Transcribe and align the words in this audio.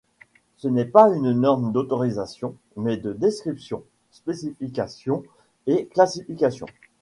Ce 0.57 0.67
n'est 0.67 0.85
pas 0.85 1.13
une 1.15 1.31
norme 1.31 1.71
d'autorisation 1.71 2.55
mais 2.75 2.97
de 2.97 3.13
description, 3.13 3.83
spécifications 4.09 5.21
et 5.67 5.85
classification. 5.93 6.65